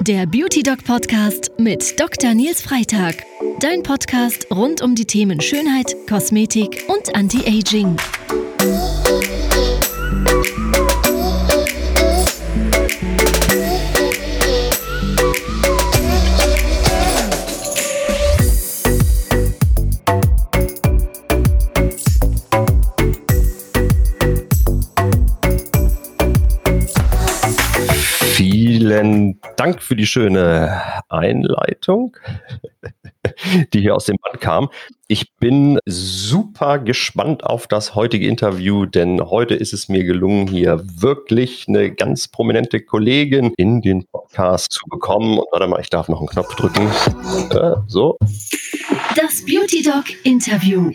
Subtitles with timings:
[0.00, 2.34] Der Beauty Doc Podcast mit Dr.
[2.34, 3.24] Nils Freitag.
[3.58, 7.96] Dein Podcast rund um die Themen Schönheit, Kosmetik und Anti-Aging.
[29.66, 32.16] Dank für die schöne Einleitung,
[33.72, 34.68] die hier aus dem Band kam.
[35.08, 40.80] Ich bin super gespannt auf das heutige Interview, denn heute ist es mir gelungen, hier
[40.84, 45.36] wirklich eine ganz prominente Kollegin in den Podcast zu bekommen.
[45.36, 46.86] Und warte mal, ich darf noch einen Knopf drücken.
[47.50, 48.16] Äh, so.
[49.16, 50.92] Das Beauty Doc Interview.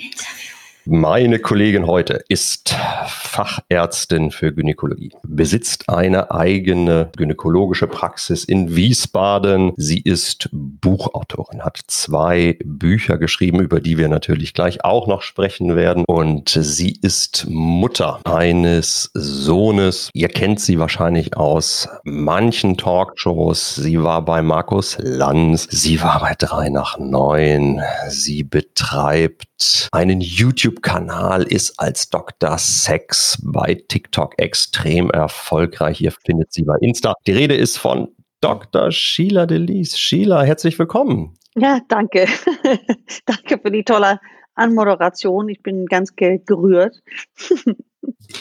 [0.86, 9.74] Meine Kollegin heute ist Fachärztin für Gynäkologie, besitzt eine eigene gynäkologische Praxis in Wiesbaden.
[9.78, 15.76] Sie ist Buchautorin, hat zwei Bücher geschrieben, über die wir natürlich gleich auch noch sprechen
[15.76, 16.04] werden.
[16.08, 20.10] Und sie ist Mutter eines Sohnes.
[20.14, 23.76] Ihr kennt sie wahrscheinlich aus manchen Talkshows.
[23.76, 25.68] Sie war bei Markus Lanz.
[25.70, 27.82] Sie war bei 3 nach 9.
[28.08, 29.46] Sie betreibt
[29.92, 30.22] einen
[30.72, 32.58] YouTube-Kanal, ist als Dr.
[32.58, 36.02] Sex bei TikTok extrem erfolgreich.
[36.02, 37.14] Ihr findet sie bei Insta.
[37.28, 38.92] Die Rede ist von Dr.
[38.92, 39.98] Sheila Delis.
[39.98, 41.36] Sheila, herzlich willkommen.
[41.56, 42.28] Ja, danke.
[43.26, 44.20] danke für die tolle
[44.56, 45.50] Anmoderation.
[45.50, 46.96] Ich bin ganz gerührt.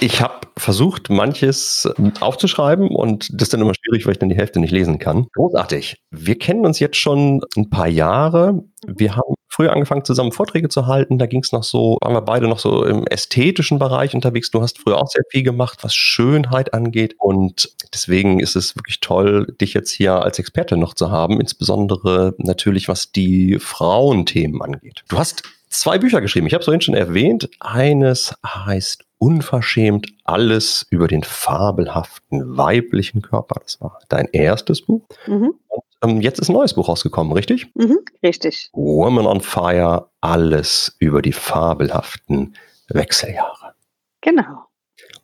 [0.00, 1.86] Ich habe versucht, manches
[2.20, 5.26] aufzuschreiben und das ist dann immer schwierig, weil ich dann die Hälfte nicht lesen kann.
[5.34, 5.96] Großartig.
[6.10, 8.62] Wir kennen uns jetzt schon ein paar Jahre.
[8.86, 11.18] Wir haben früher angefangen, zusammen Vorträge zu halten.
[11.18, 14.50] Da ging es noch so, waren wir beide noch so im ästhetischen Bereich unterwegs.
[14.50, 17.16] Du hast früher auch sehr viel gemacht, was Schönheit angeht.
[17.18, 22.34] Und deswegen ist es wirklich toll, dich jetzt hier als Experte noch zu haben, insbesondere
[22.38, 25.04] natürlich, was die Frauenthemen angeht.
[25.08, 26.46] Du hast zwei Bücher geschrieben.
[26.46, 27.50] Ich habe es vorhin schon erwähnt.
[27.60, 33.60] Eines heißt Unverschämt alles über den fabelhaften weiblichen Körper.
[33.62, 35.06] Das war dein erstes Buch.
[35.26, 35.52] Mhm.
[35.68, 37.68] Und ähm, jetzt ist ein neues Buch rausgekommen, richtig?
[37.74, 38.70] Mhm, richtig.
[38.72, 42.56] Woman on Fire, alles über die fabelhaften
[42.88, 43.74] Wechseljahre.
[44.20, 44.66] Genau.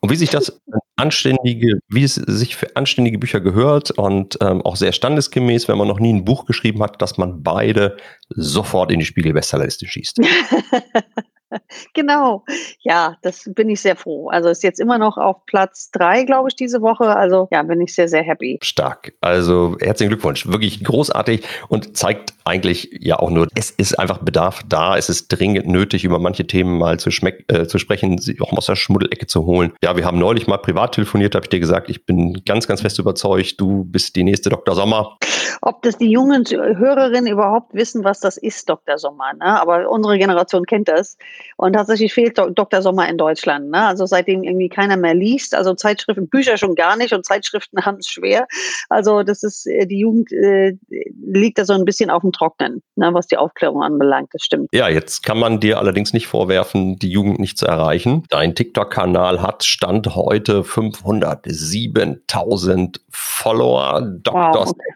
[0.00, 0.60] Und wie sich das
[0.97, 5.88] anständige, wie es sich für anständige Bücher gehört und ähm, auch sehr standesgemäß, wenn man
[5.88, 7.97] noch nie ein Buch geschrieben hat, dass man beide
[8.28, 10.20] sofort in die Spiegel-Bestsellerliste schießt.
[11.95, 12.45] genau.
[12.81, 14.29] Ja, das bin ich sehr froh.
[14.29, 17.17] Also ist jetzt immer noch auf Platz drei, glaube ich, diese Woche.
[17.17, 18.59] Also ja, bin ich sehr, sehr happy.
[18.62, 19.12] Stark.
[19.21, 20.47] Also herzlichen Glückwunsch.
[20.47, 24.97] Wirklich großartig und zeigt eigentlich ja auch nur, es ist einfach Bedarf da.
[24.97, 28.67] Es ist dringend nötig, über manche Themen mal zu, äh, zu sprechen, sie auch aus
[28.67, 29.73] der Schmuddelecke zu holen.
[29.83, 32.81] Ja, wir haben neulich mal privat telefoniert, habe ich dir gesagt, ich bin ganz, ganz
[32.81, 34.75] fest überzeugt, du bist die nächste Dr.
[34.75, 35.17] Sommer.
[35.62, 38.99] Ob das die jungen Hörerinnen überhaupt wissen, was das ist, Dr.
[38.99, 39.33] Sommer.
[39.34, 39.61] Ne?
[39.61, 41.17] Aber unsere Generation kennt das.
[41.56, 42.83] Und tatsächlich fehlt Dr.
[42.83, 43.71] Sommer in Deutschland.
[43.71, 43.87] Ne?
[43.87, 45.55] Also seitdem irgendwie keiner mehr liest.
[45.55, 48.47] Also Zeitschriften, Bücher schon gar nicht und Zeitschriften haben es schwer.
[48.89, 50.75] Also das ist, äh, die Jugend äh,
[51.22, 53.11] liegt da so ein bisschen auf dem Trocknen, ne?
[53.12, 54.28] was die Aufklärung anbelangt.
[54.33, 54.69] Das stimmt.
[54.72, 58.25] Ja, jetzt kann man dir allerdings nicht vorwerfen, die Jugend nicht zu erreichen.
[58.31, 64.00] Dein TikTok-Kanal hat Stand heute 507.000 Follower.
[64.22, 64.55] Dr.
[64.55, 64.95] Wow, okay.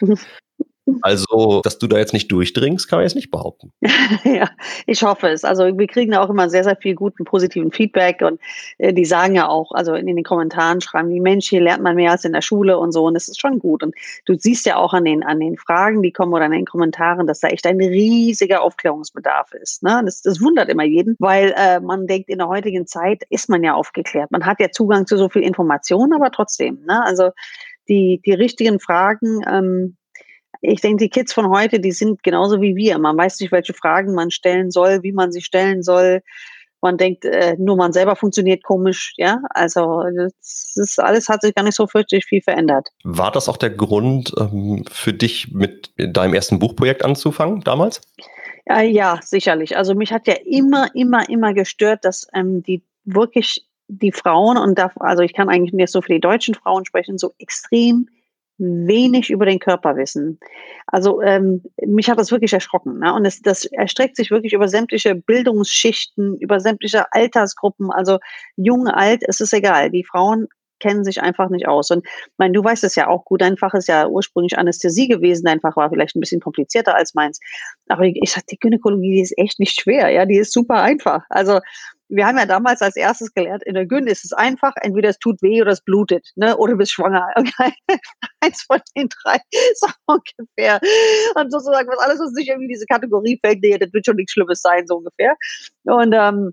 [1.02, 3.72] Also, dass du da jetzt nicht durchdringst, kann man jetzt nicht behaupten.
[4.24, 4.48] ja,
[4.86, 5.44] ich hoffe es.
[5.44, 8.40] Also, wir kriegen auch immer sehr, sehr viel guten, positiven Feedback und
[8.78, 11.82] äh, die sagen ja auch, also in, in, den Kommentaren schreiben die Mensch, hier lernt
[11.82, 13.82] man mehr als in der Schule und so und das ist schon gut.
[13.82, 13.94] Und
[14.24, 17.26] du siehst ja auch an den, an den Fragen, die kommen oder an den Kommentaren,
[17.26, 19.82] dass da echt ein riesiger Aufklärungsbedarf ist.
[19.82, 20.02] Ne?
[20.04, 23.62] Das, das wundert immer jeden, weil äh, man denkt, in der heutigen Zeit ist man
[23.62, 24.30] ja aufgeklärt.
[24.30, 26.80] Man hat ja Zugang zu so viel Information, aber trotzdem.
[26.86, 27.04] Ne?
[27.04, 27.30] Also,
[27.88, 29.96] die, die richtigen Fragen, ähm,
[30.60, 32.98] ich denke, die Kids von heute, die sind genauso wie wir.
[32.98, 36.20] Man weiß nicht, welche Fragen man stellen soll, wie man sie stellen soll.
[36.80, 39.40] Man denkt, äh, nur man selber funktioniert komisch, ja.
[39.50, 42.88] Also das ist alles hat sich gar nicht so fürchterlich viel verändert.
[43.04, 48.00] War das auch der Grund ähm, für dich, mit deinem ersten Buchprojekt anzufangen damals?
[48.66, 49.76] Ja, ja, sicherlich.
[49.76, 54.78] Also mich hat ja immer, immer, immer gestört, dass ähm, die wirklich die Frauen und
[54.78, 58.08] da, also ich kann eigentlich nicht so für die deutschen Frauen sprechen, so extrem
[58.58, 60.38] wenig über den Körper wissen.
[60.86, 62.98] Also ähm, mich hat das wirklich erschrocken.
[62.98, 63.14] Ne?
[63.14, 68.18] Und es, das erstreckt sich wirklich über sämtliche Bildungsschichten, über sämtliche Altersgruppen, also
[68.56, 69.90] jung, alt, es ist egal.
[69.90, 70.48] Die Frauen
[70.80, 71.90] kennen sich einfach nicht aus.
[71.90, 72.06] Und
[72.36, 75.60] mein, du weißt es ja auch gut, dein Fach ist ja ursprünglich Anästhesie gewesen, dein
[75.60, 77.40] Fach war vielleicht ein bisschen komplizierter als meins.
[77.88, 81.24] Aber ich sag, die Gynäkologie, die ist echt nicht schwer, ja, die ist super einfach.
[81.30, 81.60] Also
[82.08, 85.18] wir haben ja damals als erstes gelernt, in der Gyn ist es einfach, entweder es
[85.18, 86.56] tut weh oder es blutet, ne?
[86.56, 87.26] oder du bist schwanger.
[87.38, 87.72] Okay?
[88.40, 89.38] Eins von den drei,
[89.74, 90.80] so ungefähr.
[91.34, 94.32] Und sozusagen, was alles, was nicht irgendwie diese Kategorie fällt, nee, das wird schon nichts
[94.32, 95.36] Schlimmes sein, so ungefähr.
[95.84, 96.52] Und ähm,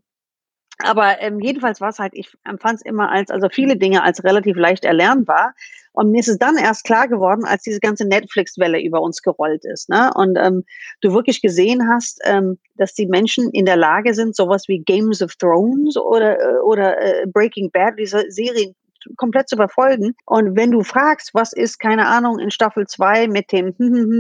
[0.80, 4.24] aber ähm, jedenfalls war es halt, ich empfand es immer als, also viele Dinge als
[4.24, 5.54] relativ leicht erlernbar.
[5.94, 9.64] Und mir ist es dann erst klar geworden, als diese ganze Netflix-Welle über uns gerollt
[9.64, 9.88] ist.
[9.88, 10.12] Ne?
[10.14, 10.66] Und ähm,
[11.00, 15.22] du wirklich gesehen hast, ähm, dass die Menschen in der Lage sind, sowas wie Games
[15.22, 18.76] of Thrones oder, äh, oder äh, Breaking Bad, diese Serien
[19.18, 20.16] komplett zu verfolgen.
[20.26, 23.74] Und wenn du fragst, was ist, keine Ahnung, in Staffel 2 mit dem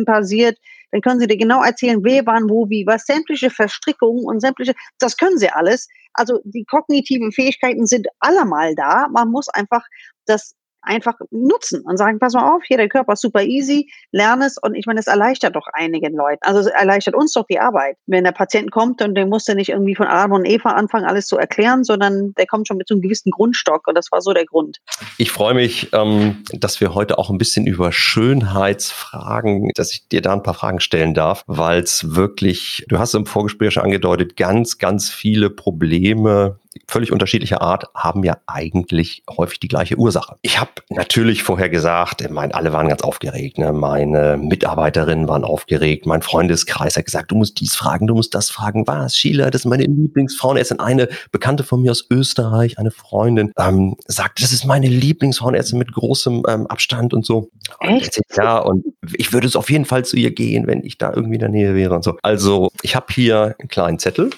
[0.05, 0.57] passiert,
[0.91, 4.73] dann können sie dir genau erzählen, wer, wann, wo, wie, was, sämtliche Verstrickungen und sämtliche,
[4.99, 5.89] das können sie alles.
[6.15, 9.07] Also die kognitiven Fähigkeiten sind allemal da.
[9.09, 9.83] Man muss einfach
[10.25, 14.45] das einfach nutzen und sagen, pass mal auf, hier der Körper ist super easy, lerne
[14.45, 16.39] es und ich meine, es erleichtert doch einigen Leuten.
[16.41, 17.97] Also es erleichtert uns doch die Arbeit.
[18.05, 21.27] Wenn der Patient kommt und der musste nicht irgendwie von Adam und Eva anfangen, alles
[21.27, 24.33] zu erklären, sondern der kommt schon mit so einem gewissen Grundstock und das war so
[24.33, 24.77] der Grund.
[25.17, 30.21] Ich freue mich, ähm, dass wir heute auch ein bisschen über Schönheitsfragen, dass ich dir
[30.21, 34.35] da ein paar Fragen stellen darf, weil es wirklich, du hast im Vorgespräch schon angedeutet,
[34.35, 40.35] ganz, ganz viele Probleme völlig unterschiedlicher Art haben ja eigentlich häufig die gleiche Ursache.
[40.41, 43.57] Ich habe natürlich vorher gesagt, ich meine, alle waren ganz aufgeregt.
[43.57, 43.73] Ne?
[43.73, 48.49] Meine Mitarbeiterinnen waren aufgeregt, mein Freundeskreis hat gesagt, du musst dies fragen, du musst das
[48.49, 48.85] fragen.
[48.87, 50.79] Was, Sheila, das ist meine Lieblingsfrauenärztin.
[50.79, 55.93] Eine Bekannte von mir aus Österreich, eine Freundin, ähm, sagt, das ist meine Lieblingsfrauenärztin mit
[55.93, 57.49] großem ähm, Abstand und so.
[57.79, 58.17] Echt?
[58.17, 61.11] Und ja, und ich würde es auf jeden Fall zu ihr gehen, wenn ich da
[61.13, 62.17] irgendwie in der Nähe wäre und so.
[62.21, 64.29] Also, ich habe hier einen kleinen Zettel.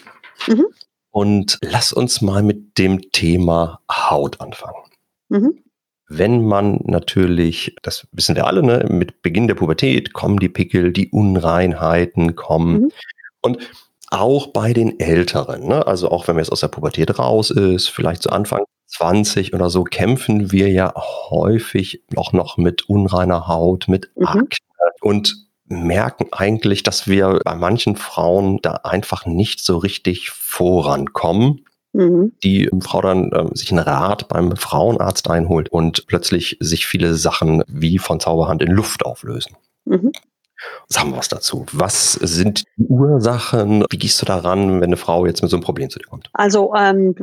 [0.47, 0.65] Mhm.
[1.17, 4.83] Und lass uns mal mit dem Thema Haut anfangen.
[5.29, 5.63] Mhm.
[6.07, 10.93] Wenn man natürlich, das wissen wir alle, ne, mit Beginn der Pubertät kommen die Pickel,
[10.93, 12.81] die Unreinheiten kommen.
[12.81, 12.91] Mhm.
[13.41, 13.57] Und
[14.11, 17.87] auch bei den Älteren, ne, also auch wenn man jetzt aus der Pubertät raus ist,
[17.87, 20.93] vielleicht zu Anfang 20 oder so, kämpfen wir ja
[21.31, 24.27] häufig auch noch mit unreiner Haut, mit mhm.
[24.27, 24.47] Akne.
[25.01, 31.65] Und merken eigentlich, dass wir bei manchen Frauen da einfach nicht so richtig vorankommen.
[31.93, 32.33] Mhm.
[32.43, 37.63] Die Frau dann äh, sich einen Rat beim Frauenarzt einholt und plötzlich sich viele Sachen
[37.67, 39.55] wie von Zauberhand in Luft auflösen.
[39.85, 40.11] Mhm.
[40.87, 41.65] Sagen wir was dazu.
[41.71, 43.85] Was sind die Ursachen?
[43.89, 46.29] Wie gehst du daran, wenn eine Frau jetzt mit so einem Problem zu dir kommt?
[46.33, 47.15] Also ähm,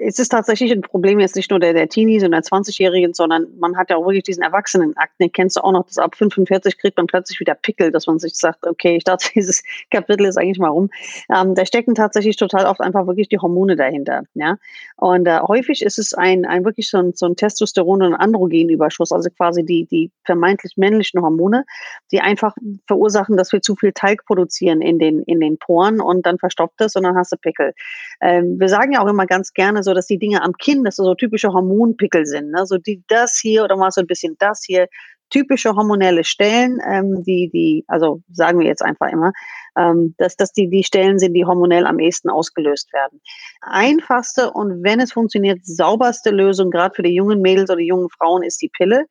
[0.00, 3.46] es ist tatsächlich ein Problem jetzt nicht nur der, der Teenies und der 20-Jährigen, sondern
[3.58, 5.12] man hat ja auch wirklich diesen Erwachsenenakt.
[5.20, 8.18] Den kennst du auch noch, dass ab 45 kriegt man plötzlich wieder Pickel, dass man
[8.18, 10.88] sich sagt, okay, ich dachte, dieses Kapitel ist eigentlich mal rum.
[11.34, 14.22] Ähm, da stecken tatsächlich total oft einfach wirklich die Hormone dahinter.
[14.34, 14.56] Ja?
[14.96, 19.12] Und äh, häufig ist es ein, ein wirklich so ein, so ein Testosteron- und Androgenüberschuss,
[19.12, 21.64] also quasi die, die vermeintlich männlichen Hormone,
[22.12, 22.54] die einfach
[22.86, 26.80] verursachen, dass wir zu viel Talg produzieren in den, in den Poren und dann verstopft
[26.80, 27.72] es und dann hast du Pickel.
[28.20, 30.96] Ähm, wir sagen ja auch immer ganz gerne so, dass die Dinge am Kinn, dass
[30.96, 32.50] so typische Hormonpickel sind.
[32.50, 32.64] Ne?
[32.86, 34.86] Die, das hier oder mal so ein bisschen das hier.
[35.32, 39.32] Typische hormonelle Stellen, ähm, die, die, also sagen wir jetzt einfach immer,
[39.78, 43.20] ähm, dass das die, die Stellen sind, die hormonell am ehesten ausgelöst werden.
[43.60, 48.42] Einfachste und wenn es funktioniert, sauberste Lösung, gerade für die jungen Mädels oder jungen Frauen,
[48.42, 49.06] ist die Pille.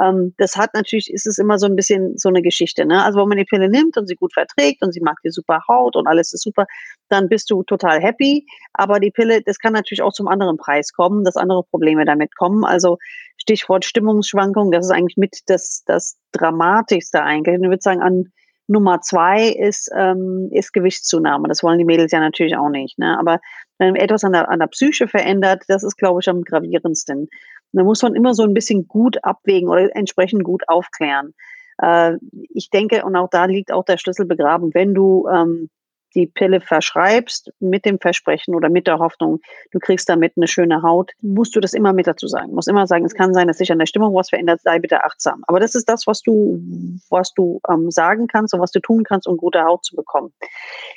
[0.00, 2.84] Ähm, das hat natürlich, ist es immer so ein bisschen so eine Geschichte.
[2.84, 3.02] Ne?
[3.02, 5.60] Also wenn man die Pille nimmt und sie gut verträgt und sie mag die super
[5.68, 6.66] Haut und alles ist super,
[7.08, 8.46] dann bist du total happy.
[8.72, 12.36] Aber die Pille, das kann natürlich auch zum anderen Preis kommen, dass andere Probleme damit
[12.36, 12.64] kommen.
[12.64, 12.98] Also
[13.36, 17.56] Stichwort Stimmungsschwankung, das ist eigentlich mit das, das Dramatischste eigentlich.
[17.56, 18.32] Und ich würde sagen, an
[18.66, 21.48] Nummer zwei ist, ähm, ist Gewichtszunahme.
[21.48, 22.98] Das wollen die Mädels ja natürlich auch nicht.
[22.98, 23.18] Ne?
[23.18, 23.40] Aber
[23.78, 27.28] wenn etwas an der, an der Psyche verändert, das ist, glaube ich, am gravierendsten.
[27.74, 31.34] Und da muss man immer so ein bisschen gut abwägen oder entsprechend gut aufklären.
[31.82, 32.18] Äh,
[32.50, 35.70] ich denke, und auch da liegt auch der Schlüssel begraben, wenn du ähm,
[36.14, 39.40] die Pille verschreibst mit dem Versprechen oder mit der Hoffnung,
[39.72, 42.50] du kriegst damit eine schöne Haut, musst du das immer mit dazu sagen.
[42.50, 44.78] Du musst immer sagen, es kann sein, dass sich an der Stimmung was verändert, sei
[44.78, 45.42] bitte achtsam.
[45.48, 46.62] Aber das ist das, was du,
[47.10, 50.32] was du ähm, sagen kannst und was du tun kannst, um gute Haut zu bekommen.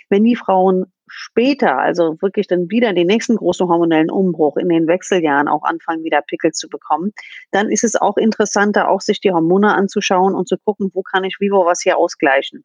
[0.10, 4.88] Wenn die Frauen später, also wirklich dann wieder den nächsten großen hormonellen Umbruch in den
[4.88, 7.12] Wechseljahren auch anfangen, wieder Pickel zu bekommen,
[7.52, 11.24] dann ist es auch interessanter, auch sich die Hormone anzuschauen und zu gucken, wo kann
[11.24, 12.64] ich wie wo was hier ausgleichen.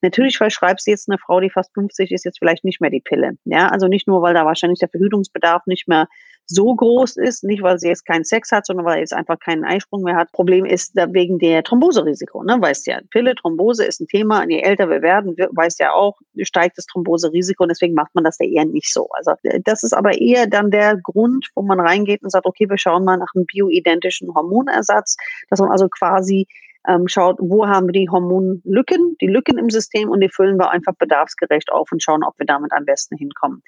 [0.00, 3.00] Natürlich verschreibst du jetzt eine Frau, die fast 50 ist, jetzt vielleicht nicht mehr die
[3.00, 3.32] Pille.
[3.44, 6.08] Ja, also nicht nur, weil da wahrscheinlich der Verhütungsbedarf nicht mehr
[6.54, 9.38] so groß ist, nicht weil sie jetzt keinen Sex hat, sondern weil sie jetzt einfach
[9.38, 10.32] keinen Eisprung mehr hat.
[10.32, 12.56] Problem ist wegen der Thromboserisiko, ne?
[12.60, 14.44] Weißt ja, Pille, Thrombose ist ein Thema.
[14.48, 18.38] Je älter wir werden, weißt ja auch, steigt das Thromboserisiko und deswegen macht man das
[18.38, 19.08] ja eher nicht so.
[19.12, 22.68] Also äh, das ist aber eher dann der Grund, wo man reingeht und sagt, okay,
[22.68, 25.16] wir schauen mal nach einem bioidentischen Hormonersatz,
[25.48, 26.46] dass man also quasi
[26.86, 30.70] ähm, schaut, wo haben wir die Hormonlücken, die Lücken im System und die füllen wir
[30.70, 33.62] einfach bedarfsgerecht auf und schauen, ob wir damit am besten hinkommen.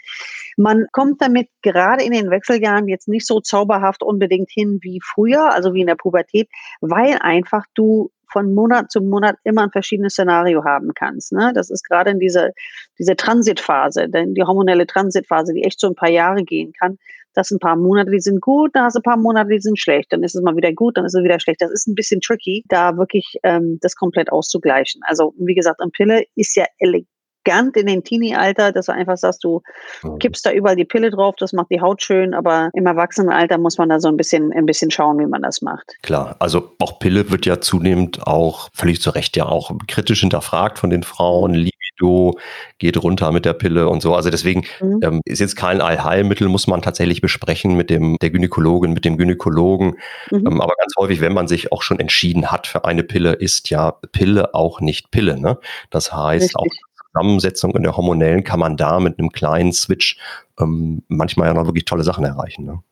[0.56, 5.52] Man kommt damit gerade in den Wechseljahren jetzt nicht so zauberhaft unbedingt hin wie früher,
[5.54, 6.48] also wie in der Pubertät,
[6.80, 11.32] weil einfach du von Monat zu Monat immer ein verschiedenes Szenario haben kannst.
[11.32, 11.52] Ne?
[11.54, 12.50] Das ist gerade in dieser
[12.98, 16.98] diese Transitphase, denn die hormonelle Transitphase, die echt so ein paar Jahre gehen kann,
[17.34, 19.60] das sind ein paar Monate, die sind gut, dann hast du ein paar Monate, die
[19.60, 21.60] sind schlecht, dann ist es mal wieder gut, dann ist es wieder schlecht.
[21.60, 25.02] Das ist ein bisschen tricky, da wirklich ähm, das komplett auszugleichen.
[25.04, 29.44] Also wie gesagt, eine Pille ist ja elegant in den Teenie-Alter, dass du einfach sagst,
[29.44, 29.62] du
[30.02, 30.18] mhm.
[30.18, 33.78] kippst da überall die Pille drauf, das macht die Haut schön, aber im Erwachsenenalter muss
[33.78, 35.96] man da so ein bisschen, ein bisschen schauen, wie man das macht.
[36.02, 40.78] Klar, also auch Pille wird ja zunehmend auch völlig zu Recht ja auch kritisch hinterfragt
[40.78, 41.68] von den Frauen.
[41.98, 42.38] Libido
[42.78, 44.14] geht runter mit der Pille und so.
[44.14, 45.00] Also deswegen mhm.
[45.02, 49.16] ähm, ist jetzt kein Allheilmittel, muss man tatsächlich besprechen mit dem der Gynäkologin, mit dem
[49.16, 49.96] Gynäkologen.
[50.30, 50.46] Mhm.
[50.46, 53.70] Ähm, aber ganz häufig, wenn man sich auch schon entschieden hat für eine Pille, ist
[53.70, 55.40] ja Pille auch nicht Pille.
[55.40, 55.58] Ne?
[55.90, 56.56] Das heißt, Richtig.
[56.56, 56.66] auch
[57.12, 60.18] Zusammensetzung in der hormonellen kann man da mit einem kleinen Switch
[60.58, 62.64] ähm, manchmal ja noch wirklich tolle Sachen erreichen.
[62.64, 62.82] Ne?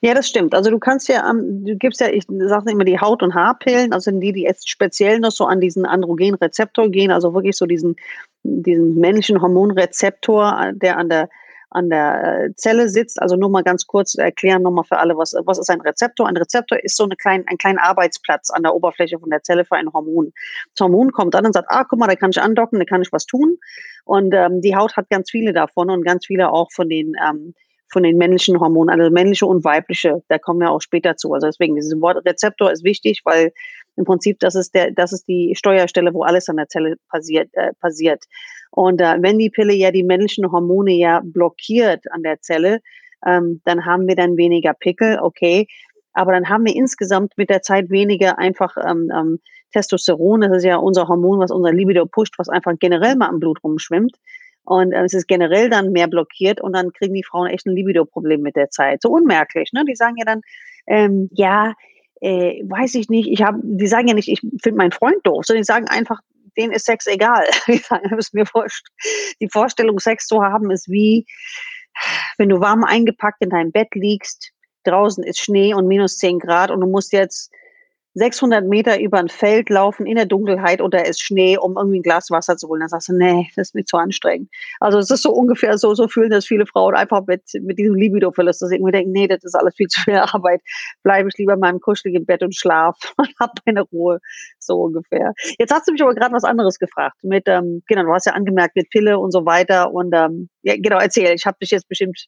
[0.00, 0.54] Ja, das stimmt.
[0.54, 4.10] Also du kannst ja, du gibst ja, ich sage immer die Haut- und Haarpillen, also
[4.10, 7.96] die, die jetzt speziell noch so an diesen Androgenrezeptor gehen, also wirklich so diesen,
[8.42, 11.28] diesen männlichen Hormonrezeptor, der an der
[11.70, 13.20] an der äh, Zelle sitzt.
[13.20, 16.26] Also nur mal ganz kurz erklären nochmal für alle, was, was ist ein Rezeptor?
[16.26, 19.64] Ein Rezeptor ist so eine klein, ein kleiner Arbeitsplatz an der Oberfläche von der Zelle
[19.64, 20.32] für ein Hormon.
[20.74, 23.02] Das Hormon kommt dann und sagt, ah, guck mal, da kann ich andocken, da kann
[23.02, 23.58] ich was tun.
[24.04, 27.54] Und ähm, die Haut hat ganz viele davon und ganz viele auch von den ähm,
[27.88, 31.32] von den männlichen Hormonen, also männliche und weibliche, da kommen wir auch später zu.
[31.32, 33.52] Also deswegen, dieses Wort Rezeptor ist wichtig, weil
[33.96, 37.48] im Prinzip das ist der, das ist die Steuerstelle, wo alles an der Zelle passiert.
[37.52, 38.24] Äh, passiert.
[38.70, 42.80] Und äh, wenn die Pille ja die männlichen Hormone ja blockiert an der Zelle,
[43.24, 45.66] ähm, dann haben wir dann weniger Pickel, okay.
[46.12, 49.38] Aber dann haben wir insgesamt mit der Zeit weniger einfach ähm, ähm,
[49.72, 53.40] Testosteron, das ist ja unser Hormon, was unser Libido pusht, was einfach generell mal im
[53.40, 54.16] Blut rumschwimmt.
[54.66, 57.74] Und äh, es ist generell dann mehr blockiert und dann kriegen die Frauen echt ein
[57.74, 59.02] Libido-Problem mit der Zeit.
[59.02, 59.84] So unmerklich, ne?
[59.88, 60.42] Die sagen ja dann,
[60.86, 61.74] ähm, ja,
[62.20, 65.44] äh, weiß ich nicht, ich habe, die sagen ja nicht, ich finde meinen Freund doof,
[65.44, 66.20] sondern die sagen einfach,
[66.56, 67.44] denen ist Sex egal.
[67.66, 68.86] Die sagen, ist mir wurscht.
[69.40, 71.26] Die Vorstellung, Sex zu haben, ist wie,
[72.38, 74.52] wenn du warm eingepackt in deinem Bett liegst,
[74.84, 77.50] draußen ist Schnee und minus 10 Grad und du musst jetzt
[78.16, 82.02] 600 Meter über ein Feld laufen in der Dunkelheit da ist Schnee, um irgendwie ein
[82.02, 82.80] Glas Wasser zu holen.
[82.80, 84.48] Dann sagst du, nee, das ist mir zu anstrengend.
[84.80, 87.94] Also es ist so ungefähr so, so fühlen das viele Frauen einfach mit, mit diesem
[87.94, 90.62] Libido-Verlust, dass sie irgendwie denken, nee, das ist alles viel zu viel Arbeit.
[91.02, 94.20] Bleibe ich lieber in meinem kuscheligen Bett und schlaf und hab meine Ruhe.
[94.58, 95.34] So ungefähr.
[95.58, 97.16] Jetzt hast du mich aber gerade was anderes gefragt.
[97.22, 99.92] Mit, ähm, genau, du hast ja angemerkt mit Pille und so weiter.
[99.92, 101.34] Und ähm, ja, genau, erzähl.
[101.34, 102.26] Ich habe dich jetzt bestimmt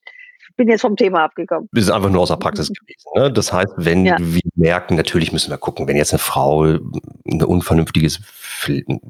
[0.59, 1.71] bin jetzt vom Thema abgekommen.
[1.73, 3.09] Das ist einfach nur aus der Praxis gewesen.
[3.15, 3.33] Ne?
[3.33, 4.17] Das heißt, wenn ja.
[4.21, 8.21] wir merken, natürlich müssen wir gucken, wenn jetzt eine Frau ein unvernünftiges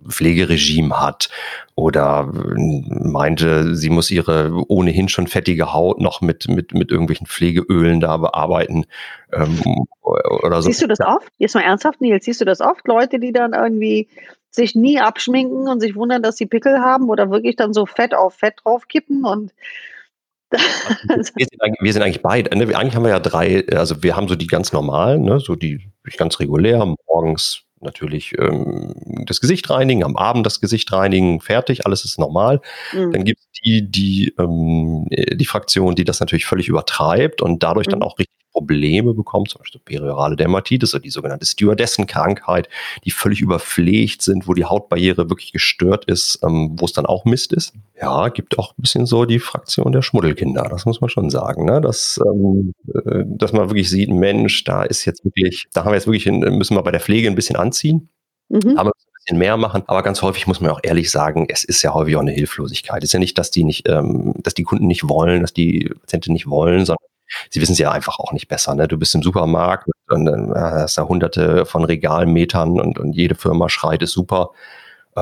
[0.08, 1.30] Pflegeregime hat
[1.74, 7.98] oder meinte, sie muss ihre ohnehin schon fettige Haut noch mit, mit, mit irgendwelchen Pflegeölen
[8.00, 8.84] da bearbeiten
[9.32, 10.68] ähm, oder so.
[10.68, 11.28] Siehst du das oft?
[11.38, 12.86] Jetzt mal ernsthaft, Nils, siehst du das oft?
[12.86, 14.08] Leute, die dann irgendwie
[14.50, 18.14] sich nie abschminken und sich wundern, dass sie Pickel haben oder wirklich dann so Fett
[18.14, 19.52] auf Fett draufkippen und
[20.52, 22.56] wir, sind eigentlich, wir sind eigentlich beide.
[22.56, 22.74] Ne?
[22.76, 25.40] Eigentlich haben wir ja drei, also wir haben so die ganz normalen, ne?
[25.40, 31.40] so die ganz regulär, morgens natürlich ähm, das Gesicht reinigen, am Abend das Gesicht reinigen,
[31.40, 32.60] fertig, alles ist normal.
[32.92, 33.12] Mhm.
[33.12, 37.86] Dann gibt es die, die, ähm, die Fraktion, die das natürlich völlig übertreibt und dadurch
[37.86, 37.92] mhm.
[37.92, 42.68] dann auch richtig Probleme bekommt, zum Beispiel periorale Dermatitis oder die sogenannte Stewardessenkrankheit,
[43.04, 47.24] die völlig überpflegt sind, wo die Hautbarriere wirklich gestört ist, ähm, wo es dann auch
[47.24, 47.72] Mist ist.
[48.00, 51.64] Ja, gibt auch ein bisschen so die Fraktion der Schmuddelkinder, das muss man schon sagen,
[51.64, 51.80] ne?
[51.80, 55.96] dass, ähm, äh, dass man wirklich sieht, Mensch, da ist jetzt wirklich, da haben wir
[55.96, 58.08] jetzt wirklich, hin, müssen wir bei der Pflege ein bisschen anziehen.
[58.48, 58.76] Mhm.
[58.76, 58.92] Aber
[59.36, 59.82] mehr machen.
[59.86, 63.02] Aber ganz häufig muss man auch ehrlich sagen, es ist ja häufig auch eine Hilflosigkeit.
[63.02, 65.90] Es ist ja nicht, dass die nicht, ähm, dass die Kunden nicht wollen, dass die
[66.00, 67.04] Patienten nicht wollen, sondern
[67.50, 68.74] sie wissen es ja einfach auch nicht besser.
[68.74, 68.88] Ne?
[68.88, 73.68] Du bist im Supermarkt und dann hast da hunderte von Regalmetern und, und jede Firma
[73.68, 74.50] schreit, ist super.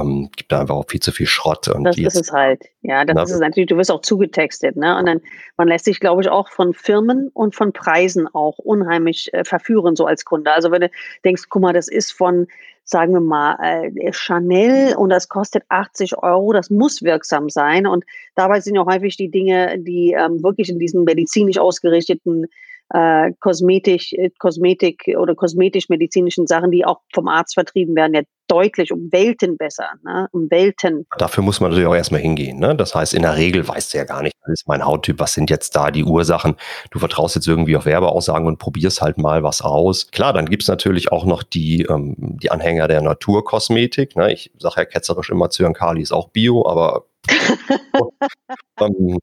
[0.00, 1.68] Ähm, gibt da einfach auch viel zu viel Schrott.
[1.68, 2.64] Und das ist es halt.
[2.82, 3.68] Ja, das na, ist es natürlich.
[3.68, 4.76] Du wirst auch zugetextet.
[4.76, 4.96] Ne?
[4.98, 5.20] Und dann,
[5.56, 9.96] man lässt sich, glaube ich, auch von Firmen und von Preisen auch unheimlich äh, verführen,
[9.96, 10.52] so als Kunde.
[10.52, 10.90] Also wenn du
[11.24, 12.46] denkst, guck mal, das ist von
[12.88, 13.56] sagen wir mal,
[13.96, 17.84] äh, Chanel und das kostet 80 Euro, das muss wirksam sein.
[17.84, 18.04] Und
[18.36, 22.46] dabei sind ja häufig die Dinge, die ähm, wirklich in diesen medizinisch ausgerichteten
[22.90, 28.92] äh, Kosmetik, äh, Kosmetik oder kosmetisch-medizinischen Sachen, die auch vom Arzt vertrieben werden, ja deutlich
[28.92, 30.28] um Welten besser, ne?
[30.32, 31.06] um Welten.
[31.18, 32.58] Dafür muss man natürlich auch erstmal hingehen.
[32.58, 32.76] Ne?
[32.76, 35.34] Das heißt, in der Regel weißt du ja gar nicht, was ist mein Hauttyp, was
[35.34, 36.56] sind jetzt da die Ursachen.
[36.90, 40.10] Du vertraust jetzt irgendwie auf Werbeaussagen und probierst halt mal was aus.
[40.10, 44.16] Klar, dann gibt's natürlich auch noch die, ähm, die Anhänger der Naturkosmetik.
[44.16, 44.32] Ne?
[44.32, 47.06] Ich sage ja ketzerisch immer, Zyankali ist auch Bio, aber
[48.80, 49.18] ähm,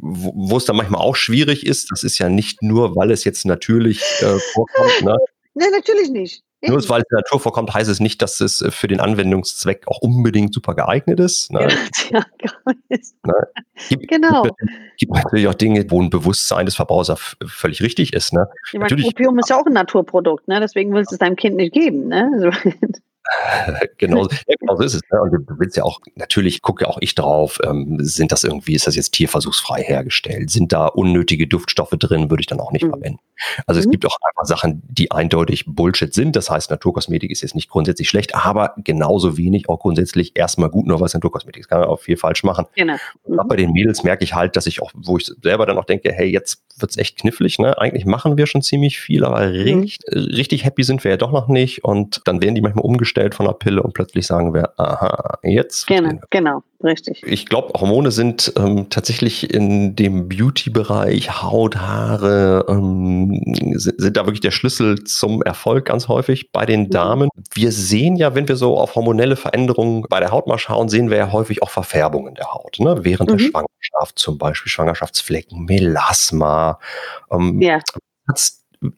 [0.00, 3.44] wo es dann manchmal auch schwierig ist, das ist ja nicht nur, weil es jetzt
[3.44, 5.02] natürlich äh, vorkommt.
[5.02, 5.16] Ne?
[5.58, 6.42] Nee, natürlich nicht.
[6.62, 9.86] Nur weil es in der Natur vorkommt, heißt es nicht, dass es für den Anwendungszweck
[9.86, 11.52] auch unbedingt super geeignet ist.
[11.52, 11.68] Ne?
[12.10, 12.24] Ja,
[12.90, 13.34] ne?
[13.88, 14.42] Gibt, genau.
[14.42, 14.56] Gibt,
[14.98, 18.32] gibt, natürlich auch Dinge, wo ein Bewusstsein des Verbrauchers völlig richtig ist.
[18.32, 18.48] Ne?
[18.72, 20.60] Ich meine, Opium ist ja auch ein Naturprodukt, ne?
[20.60, 22.08] deswegen willst du es deinem Kind nicht geben.
[22.08, 22.50] Ne?
[23.98, 25.02] genau, ja, genau so ist es.
[25.10, 25.20] Ne?
[25.20, 28.86] Und du willst ja auch, natürlich gucke auch ich drauf, ähm, sind das irgendwie, ist
[28.86, 30.50] das jetzt tierversuchsfrei hergestellt?
[30.50, 32.90] Sind da unnötige Duftstoffe drin, würde ich dann auch nicht mhm.
[32.90, 33.20] verwenden.
[33.66, 33.84] Also mhm.
[33.84, 36.36] es gibt auch einfach Sachen, die eindeutig Bullshit sind.
[36.36, 40.86] Das heißt, Naturkosmetik ist jetzt nicht grundsätzlich schlecht, aber genauso wenig auch grundsätzlich erstmal gut,
[40.86, 41.68] nur weil es Naturkosmetik ist.
[41.68, 42.66] Kann man auch viel falsch machen.
[42.74, 42.96] Genau.
[43.26, 43.40] Mhm.
[43.40, 45.84] auch bei den Mädels merke ich halt, dass ich auch, wo ich selber dann auch
[45.84, 47.78] denke, hey, jetzt wird's echt knifflig, ne?
[47.78, 49.52] Eigentlich machen wir schon ziemlich viel, aber mhm.
[49.52, 51.84] richtig, richtig happy sind wir ja doch noch nicht.
[51.84, 55.86] Und dann werden die manchmal umgestellt von der Pille und plötzlich sagen wir, aha, jetzt.
[55.86, 57.22] Genau, genau, richtig.
[57.26, 64.26] Ich glaube, Hormone sind ähm, tatsächlich in dem Beauty-Bereich, Haut, Haare, ähm, sind, sind, da
[64.26, 66.90] wirklich der Schlüssel zum Erfolg ganz häufig bei den mhm.
[66.90, 67.28] Damen.
[67.52, 71.10] Wir sehen ja, wenn wir so auf hormonelle Veränderungen bei der Haut mal schauen, sehen
[71.10, 72.78] wir ja häufig auch Verfärbungen der Haut.
[72.78, 72.98] Ne?
[73.02, 73.36] Während mhm.
[73.36, 76.78] der Schwangerschaft zum Beispiel Schwangerschaftsflecken, Melasma.
[77.30, 77.80] Ähm, ja.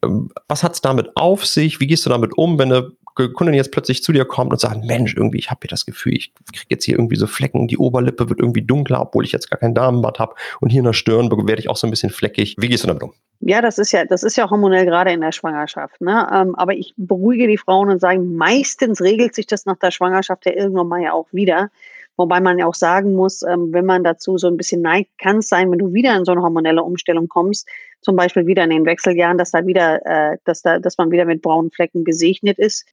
[0.03, 1.81] Ähm, was hat es damit auf sich?
[1.81, 2.93] Wie gehst du damit um, wenn eine
[3.35, 6.15] Kundin jetzt plötzlich zu dir kommt und sagt, Mensch, irgendwie, ich habe hier das Gefühl,
[6.15, 9.51] ich kriege jetzt hier irgendwie so Flecken, die Oberlippe wird irgendwie dunkler, obwohl ich jetzt
[9.51, 12.11] gar kein Damenbart habe und hier in der Stirn werde ich auch so ein bisschen
[12.11, 12.55] fleckig.
[12.59, 13.13] Wie gehst du damit um?
[13.41, 16.01] Ja, das ist ja, das ist ja hormonell gerade in der Schwangerschaft.
[16.01, 16.29] Ne?
[16.33, 20.47] Ähm, aber ich beruhige die Frauen und sage, meistens regelt sich das nach der Schwangerschaft
[20.47, 21.71] ja irgendwann mal ja auch wieder.
[22.17, 25.39] Wobei man ja auch sagen muss, ähm, wenn man dazu so ein bisschen neigt, kann
[25.39, 27.69] es sein, wenn du wieder in so eine hormonelle Umstellung kommst,
[28.01, 31.25] zum Beispiel wieder in den Wechseljahren, dass da wieder, äh, dass da, dass man wieder
[31.25, 32.87] mit braunen Flecken gesegnet ist.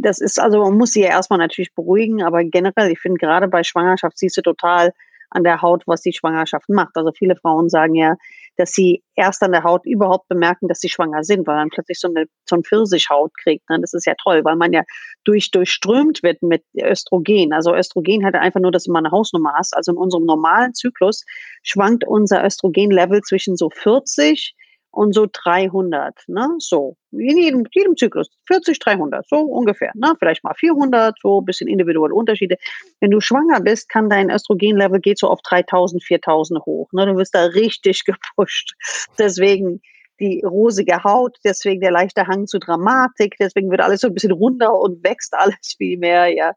[0.00, 3.48] Das ist also, man muss sie ja erstmal natürlich beruhigen, aber generell, ich finde gerade
[3.48, 4.92] bei Schwangerschaft siehst du total
[5.30, 6.96] an der Haut, was die Schwangerschaft macht.
[6.96, 8.16] Also viele Frauen sagen ja,
[8.58, 11.98] dass sie erst an der Haut überhaupt bemerken, dass sie schwanger sind, weil man plötzlich
[12.00, 13.68] so eine so ein Pfirsichhaut kriegt.
[13.70, 13.78] Ne?
[13.80, 14.82] Das ist ja toll, weil man ja
[15.24, 17.52] durch durchströmt wird mit Östrogen.
[17.52, 19.76] Also Östrogen hat einfach nur, dass du mal eine Hausnummer hast.
[19.76, 21.24] Also in unserem normalen Zyklus
[21.62, 24.54] schwankt unser Östrogenlevel zwischen so 40
[24.98, 26.48] und so 300, ne?
[26.58, 30.14] So, in jedem, jedem Zyklus, 40, 300, so ungefähr, ne?
[30.18, 32.56] Vielleicht mal 400, so ein bisschen individuelle Unterschiede.
[32.98, 37.06] Wenn du schwanger bist, kann dein Östrogenlevel geht so auf 3000, 4000 hoch, ne?
[37.06, 38.74] Du wirst da richtig gepusht.
[39.20, 39.80] Deswegen
[40.20, 44.32] die rosige Haut, deswegen der leichte Hang zu Dramatik, deswegen wird alles so ein bisschen
[44.32, 46.52] runder und wächst alles viel mehr, ja.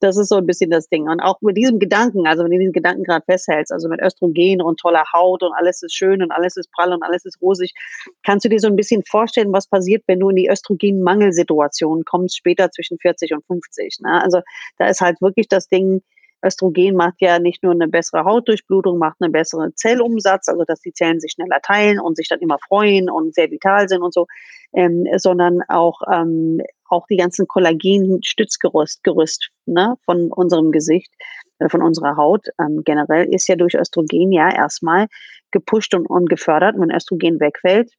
[0.00, 1.08] Das ist so ein bisschen das Ding.
[1.08, 4.60] Und auch mit diesem Gedanken, also wenn du diesen Gedanken gerade festhältst, also mit Östrogen
[4.62, 7.72] und toller Haut und alles ist schön und alles ist prall und alles ist rosig,
[8.24, 12.36] kannst du dir so ein bisschen vorstellen, was passiert, wenn du in die Östrogenmangelsituation kommst,
[12.36, 13.98] später zwischen 40 und 50.
[14.00, 14.22] Ne?
[14.22, 14.40] Also
[14.78, 16.02] da ist halt wirklich das Ding,
[16.44, 20.92] Östrogen macht ja nicht nur eine bessere Hautdurchblutung, macht einen besseren Zellumsatz, also dass die
[20.92, 24.26] Zellen sich schneller teilen und sich dann immer freuen und sehr vital sind und so,
[24.74, 31.12] ähm, sondern auch, ähm, auch die ganzen Kollagen-Stützgerüst Gerüst, ne, von unserem Gesicht,
[31.58, 35.06] äh, von unserer Haut ähm, generell ist ja durch Östrogen ja erstmal
[35.50, 36.76] gepusht und, und gefördert.
[36.78, 37.92] wenn Östrogen wegfällt,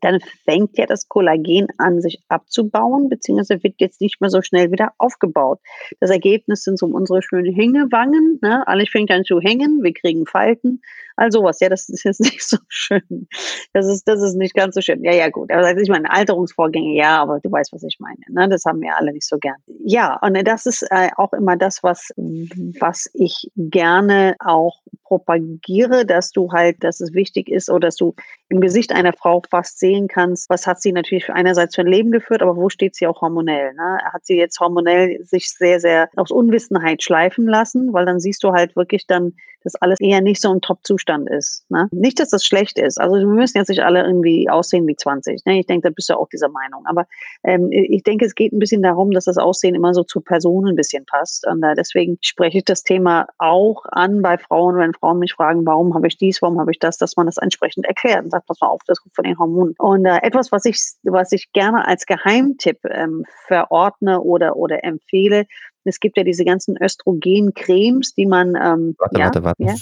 [0.00, 4.72] dann fängt ja das Kollagen an, sich abzubauen, beziehungsweise wird jetzt nicht mehr so schnell
[4.72, 5.60] wieder aufgebaut.
[6.00, 8.38] Das Ergebnis sind so unsere schönen Hängewangen.
[8.42, 8.66] Ne?
[8.66, 10.80] Alles fängt an zu hängen, wir kriegen Falten,
[11.16, 11.60] all sowas.
[11.60, 13.28] Ja, das ist jetzt nicht so schön.
[13.72, 15.02] Das ist, das ist nicht ganz so schön.
[15.04, 15.50] Ja, ja, gut.
[15.50, 18.20] Also ich meine, Alterungsvorgänge, ja, aber du weißt, was ich meine.
[18.28, 18.48] Ne?
[18.48, 19.56] Das haben wir alle nicht so gern.
[19.84, 24.80] Ja, und das ist äh, auch immer das, was, was ich gerne auch
[25.12, 28.14] propagiere, dass du halt, dass es wichtig ist oder dass du
[28.48, 32.10] im Gesicht einer Frau fast sehen kannst, was hat sie natürlich einerseits für ein Leben
[32.10, 33.74] geführt, aber wo steht sie auch hormonell?
[33.74, 33.98] Ne?
[34.12, 38.52] Hat sie jetzt hormonell sich sehr, sehr aus Unwissenheit schleifen lassen, weil dann siehst du
[38.52, 41.64] halt wirklich dann, dass alles eher nicht so ein Top-Zustand ist.
[41.70, 41.88] Ne?
[41.92, 43.00] Nicht, dass das schlecht ist.
[43.00, 45.44] Also wir müssen jetzt nicht alle irgendwie aussehen wie 20.
[45.44, 45.60] Ne?
[45.60, 46.84] Ich denke, da bist du auch dieser Meinung.
[46.86, 47.06] Aber
[47.44, 50.68] ähm, ich denke, es geht ein bisschen darum, dass das Aussehen immer so zur Person
[50.68, 51.46] ein bisschen passt.
[51.46, 55.66] Und äh, deswegen spreche ich das Thema auch an bei Frauen, wenn Frauen mich fragen,
[55.66, 58.46] warum habe ich dies, warum habe ich das, dass man das entsprechend erklärt und sagt,
[58.46, 59.74] pass mal auf, das kommt von den Hormonen.
[59.78, 65.46] Und äh, etwas, was ich, was ich gerne als Geheimtipp ähm, verordne oder, oder empfehle,
[65.84, 68.54] es gibt ja diese ganzen Östrogen-Cremes, die man.
[68.54, 69.62] Ähm, warte, ja, warte, warte.
[69.64, 69.74] Ja?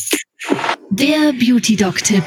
[0.90, 2.24] Der Beauty-Doc-Tipp.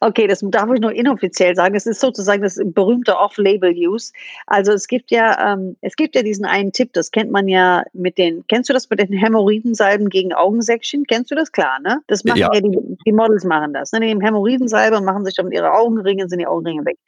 [0.00, 1.74] Okay, das darf ich nur inoffiziell sagen.
[1.74, 4.12] Es ist sozusagen das berühmte Off-Label-Use.
[4.46, 7.84] Also es gibt ja, ähm, es gibt ja diesen einen Tipp, das kennt man ja
[7.92, 11.04] mit den, kennst du das mit den Hämorrhoidensalben gegen Augensäckchen?
[11.06, 12.00] Kennst du das klar, ne?
[12.08, 13.92] Das machen ja, ja die, die, Models machen das.
[13.92, 14.00] Ne?
[14.00, 16.98] Die nehmen Hämorrhoidensalbe und machen sich dann ihre Augenringe, sind die Augenringe weg.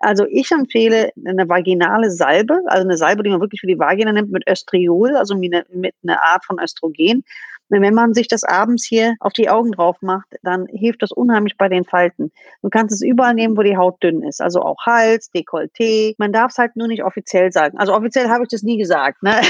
[0.00, 4.12] Also ich empfehle eine vaginale Salbe, also eine Salbe, die man wirklich für die Vagina
[4.12, 7.24] nimmt, mit Östriol, also mit einer Art von Östrogen.
[7.68, 11.56] Wenn man sich das abends hier auf die Augen drauf macht, dann hilft das unheimlich
[11.56, 12.32] bei den Falten.
[12.62, 14.40] Du kannst es überall nehmen, wo die Haut dünn ist.
[14.40, 16.14] Also auch Hals, Dekolleté.
[16.18, 17.78] Man darf es halt nur nicht offiziell sagen.
[17.78, 19.22] Also offiziell habe ich das nie gesagt.
[19.22, 19.40] Ne?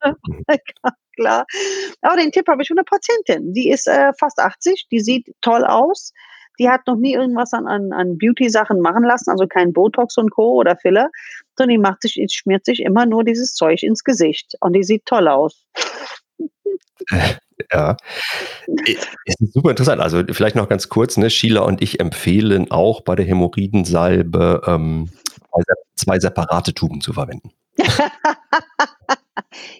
[1.16, 1.46] Klar.
[2.02, 3.54] Aber den Tipp habe ich von einer Patientin.
[3.54, 6.12] Die ist äh, fast 80, die sieht toll aus.
[6.58, 10.30] Die hat noch nie irgendwas an, an, an Beauty-Sachen machen lassen, also kein Botox und
[10.30, 10.54] Co.
[10.54, 11.10] oder Filler,
[11.56, 14.54] sondern die macht sich, schmiert sich immer nur dieses Zeug ins Gesicht.
[14.60, 15.66] Und die sieht toll aus.
[17.72, 17.96] Ja,
[19.24, 20.00] ist super interessant.
[20.00, 21.30] Also vielleicht noch ganz kurz, ne?
[21.30, 25.10] Sheila und ich empfehlen auch bei der Hämorrhoidensalbe ähm,
[25.96, 27.50] zwei separate Tuben zu verwenden.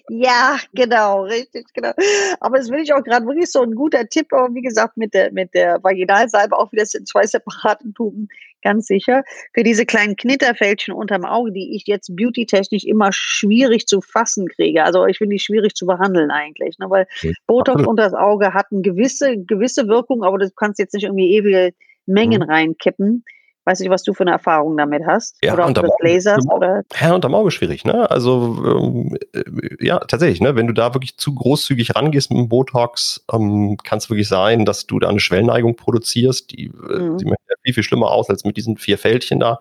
[0.09, 1.91] ja, genau, richtig, genau.
[2.39, 5.13] Aber das will ich auch gerade wirklich so ein guter Tipp, aber wie gesagt, mit
[5.13, 8.29] der, mit der Vaginalsalbe auch wieder sind zwei separaten Tuben,
[8.67, 9.23] ganz sicher.
[9.53, 14.83] Für diese kleinen Knitterfältchen unterm Auge, die ich jetzt beauty-technisch immer schwierig zu fassen kriege.
[14.83, 16.89] Also ich finde die schwierig zu behandeln eigentlich, ne?
[16.89, 17.33] weil okay.
[17.47, 21.33] Botox unter das Auge hat eine gewisse, gewisse Wirkung, aber du kannst jetzt nicht irgendwie
[21.33, 21.73] ewige
[22.05, 22.49] Mengen mhm.
[22.49, 23.23] reinkippen.
[23.67, 25.35] Weiß nicht, was du für eine Erfahrung damit hast.
[25.43, 26.83] Ja, oder ob du das Lasers oder.
[27.01, 28.09] Ja, unterm Auge schwierig, ne?
[28.09, 29.43] Also äh,
[29.85, 30.55] ja, tatsächlich, ne?
[30.55, 34.63] Wenn du da wirklich zu großzügig rangehst mit dem Botox, ähm, kann es wirklich sein,
[34.63, 37.17] dass du da eine Schwellneigung produzierst, die, äh, mhm.
[37.17, 37.25] die
[37.67, 39.59] viel, viel schlimmer aus als mit diesen vier Fältchen da.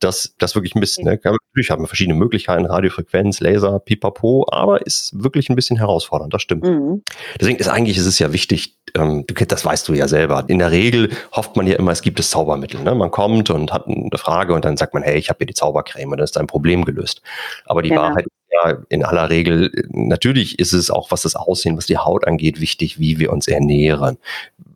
[0.00, 1.18] Das, das wirklich ein bisschen, ne?
[1.22, 6.42] natürlich haben wir verschiedene Möglichkeiten, Radiofrequenz, Laser, Pipapo, aber ist wirklich ein bisschen herausfordernd, das
[6.42, 6.64] stimmt.
[6.64, 7.02] Mhm.
[7.40, 10.44] Deswegen ist eigentlich, ist es ja wichtig, ähm, das weißt du ja selber.
[10.48, 12.82] In der Regel hofft man ja immer, es gibt das Zaubermittel.
[12.82, 12.94] Ne?
[12.94, 15.54] Man kommt und hat eine Frage und dann sagt man, hey, ich habe hier die
[15.54, 17.22] Zaubercreme dann ist dein Problem gelöst.
[17.64, 18.02] Aber die genau.
[18.02, 21.98] Wahrheit ist ja in aller Regel, natürlich ist es auch, was das Aussehen, was die
[21.98, 24.18] Haut angeht, wichtig, wie wir uns ernähren,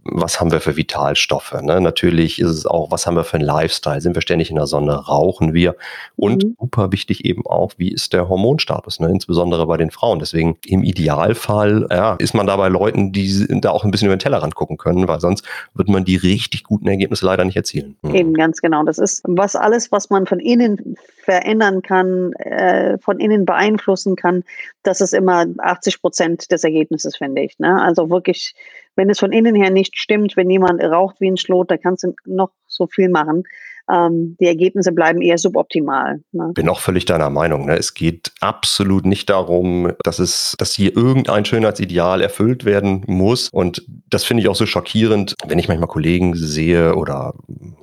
[0.05, 1.53] was haben wir für Vitalstoffe.
[1.63, 1.81] Ne?
[1.81, 4.01] Natürlich ist es auch, was haben wir für einen Lifestyle?
[4.01, 4.95] Sind wir ständig in der Sonne?
[4.95, 5.77] Rauchen wir?
[6.17, 6.57] Und mhm.
[6.59, 9.09] super wichtig eben auch, wie ist der Hormonstatus, ne?
[9.09, 10.19] insbesondere bei den Frauen.
[10.19, 14.17] Deswegen im Idealfall ja, ist man da bei Leuten, die da auch ein bisschen über
[14.17, 17.97] den Tellerrand gucken können, weil sonst wird man die richtig guten Ergebnisse leider nicht erzielen.
[18.03, 18.15] Mhm.
[18.15, 18.83] Eben, ganz genau.
[18.85, 24.45] Das ist was alles, was man von innen verändern kann, äh, von innen beeinflussen kann.
[24.83, 27.59] Das ist immer 80 Prozent des Ergebnisses, finde ich.
[27.59, 27.81] Ne?
[27.81, 28.55] Also wirklich
[28.97, 32.05] wenn es von innen her nicht stimmt, wenn jemand raucht wie ein Schlot, da kannst
[32.05, 33.45] du noch so viel machen.
[33.91, 36.21] Ähm, die Ergebnisse bleiben eher suboptimal.
[36.33, 36.53] Ne?
[36.55, 37.67] Bin auch völlig deiner Meinung.
[37.67, 37.77] Ne?
[37.77, 43.49] Es geht absolut nicht darum, dass es, dass hier irgendein Schönheitsideal erfüllt werden muss.
[43.51, 47.35] Und das finde ich auch so schockierend, wenn ich manchmal Kollegen sehe oder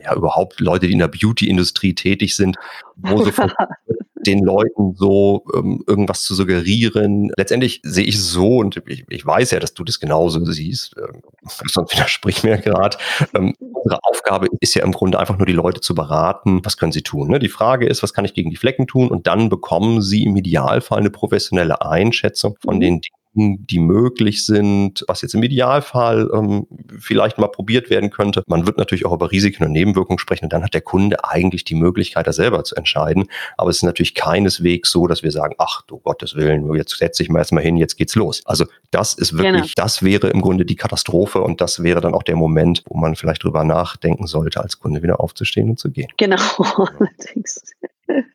[0.04, 2.58] ja überhaupt Leute, die in der Beauty-Industrie tätig sind,
[2.96, 3.32] wo so
[4.26, 7.32] den Leuten so ähm, irgendwas zu suggerieren.
[7.38, 10.96] Letztendlich sehe ich es so und ich, ich, weiß ja, dass du das genauso siehst,
[10.98, 11.22] ähm,
[11.68, 12.98] sonst widersprich mir gerade.
[13.34, 16.92] Ähm, unsere Aufgabe ist ja im Grunde einfach nur die Leute zu beraten, was können
[16.92, 17.30] sie tun.
[17.30, 17.40] Ne?
[17.40, 19.10] Die Frage ist, was kann ich gegen die Flecken tun?
[19.10, 22.82] Und dann bekommen sie im Idealfall eine professionelle Einschätzung von mhm.
[22.82, 26.66] den Dingen, die möglich sind, was jetzt im Idealfall ähm,
[27.00, 28.44] vielleicht mal probiert werden könnte.
[28.48, 31.64] Man wird natürlich auch über Risiken und Nebenwirkungen sprechen und dann hat der Kunde eigentlich
[31.64, 33.28] die Möglichkeit, da selber zu entscheiden.
[33.58, 37.24] Aber es ist natürlich keineswegs so, dass wir sagen, ach du Gottes Willen, jetzt setze
[37.24, 38.42] ich mal erstmal hin, jetzt geht's los.
[38.46, 39.86] Also das ist wirklich, genau.
[39.86, 43.16] das wäre im Grunde die Katastrophe und das wäre dann auch der Moment, wo man
[43.16, 46.10] vielleicht drüber nachdenken sollte, als Kunde wieder aufzustehen und zu gehen.
[46.18, 46.38] Genau.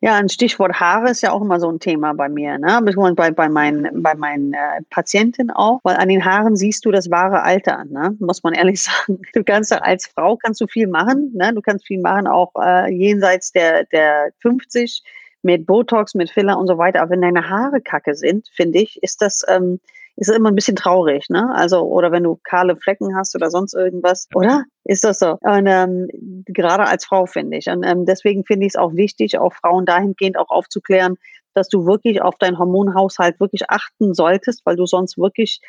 [0.01, 2.79] Ja, ein Stichwort Haare ist ja auch immer so ein Thema bei mir, ne?
[3.15, 7.11] Bei, bei meinen, bei meinen äh, Patienten auch, weil an den Haaren siehst du das
[7.11, 8.15] wahre Alter, ne?
[8.19, 9.21] Muss man ehrlich sagen.
[9.33, 11.53] Du kannst als Frau kannst du viel machen, ne?
[11.53, 15.03] Du kannst viel machen, auch äh, jenseits der, der 50
[15.41, 17.01] mit Botox, mit Filler und so weiter.
[17.01, 19.79] Aber wenn deine Haare kacke sind, finde ich, ist das, ähm,
[20.17, 21.53] ist immer ein bisschen traurig, ne?
[21.53, 24.63] Also, oder wenn du kahle Flecken hast oder sonst irgendwas, oder?
[24.85, 25.37] Ist das so?
[25.41, 26.07] Und ähm,
[26.45, 27.67] gerade als Frau finde ich.
[27.67, 31.15] Und ähm, deswegen finde ich es auch wichtig, auch Frauen dahingehend auch aufzuklären,
[31.53, 35.59] dass du wirklich auf deinen Hormonhaushalt wirklich achten solltest, weil du sonst wirklich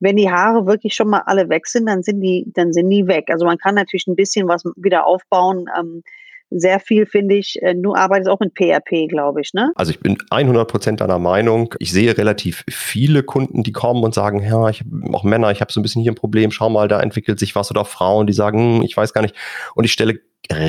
[0.00, 3.06] wenn die Haare wirklich schon mal alle weg sind, dann sind die, dann sind die
[3.06, 3.26] weg.
[3.30, 6.02] Also man kann natürlich ein bisschen was wieder aufbauen, ähm,
[6.50, 7.60] sehr viel, finde ich.
[7.62, 9.72] Äh, du arbeitest auch mit PRP, glaube ich, ne?
[9.74, 11.74] Also ich bin 100 Prozent deiner Meinung.
[11.78, 15.72] Ich sehe relativ viele Kunden, die kommen und sagen, ja, ich auch Männer, ich habe
[15.72, 18.32] so ein bisschen hier ein Problem, schau mal, da entwickelt sich was oder Frauen, die
[18.32, 19.34] sagen, hm, ich weiß gar nicht.
[19.74, 20.20] Und ich stelle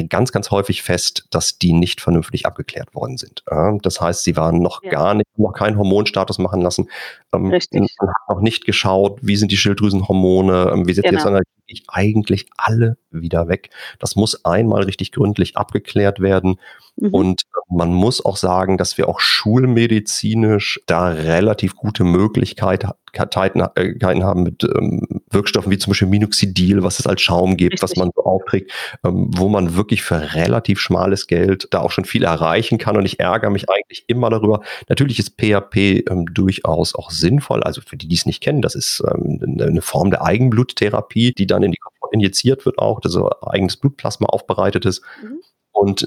[0.10, 3.44] ganz, ganz häufig fest, dass die nicht vernünftig abgeklärt worden sind.
[3.84, 4.90] Das heißt, sie waren noch ja.
[4.90, 6.90] gar nicht, noch keinen Hormonstatus machen lassen.
[7.34, 7.96] Ähm, Richtig.
[8.00, 11.38] Man hat noch nicht geschaut, wie sind die Schilddrüsenhormone, ähm, wie setzt genau.
[11.38, 13.69] jetzt ich eigentlich alle wieder weg.
[13.99, 16.60] Das muss einmal richtig gründlich abgeklärt werden.
[16.95, 17.10] Mhm.
[17.10, 24.43] Und man muss auch sagen, dass wir auch schulmedizinisch da relativ gute Möglichkeiten äh, haben
[24.43, 27.89] mit ähm, Wirkstoffen wie zum Beispiel Minoxidil, was es als Schaum gibt, Richtig.
[27.89, 28.71] was man so aufträgt,
[29.03, 32.95] ähm, wo man wirklich für relativ schmales Geld da auch schon viel erreichen kann.
[32.95, 34.62] Und ich ärgere mich eigentlich immer darüber.
[34.88, 37.63] Natürlich ist PHP ähm, durchaus auch sinnvoll.
[37.63, 41.57] Also für die, die es nicht kennen, das ist eine Form der Eigenbluttherapie, die dann
[41.63, 45.02] in die Kopf injiziert wird auch, also eigenes Blutplasma aufbereitet ist.
[45.22, 45.39] Mhm.
[45.72, 46.04] Und